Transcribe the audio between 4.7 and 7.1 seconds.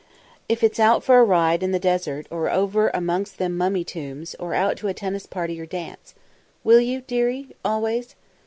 to a tennis party or dance. Will you,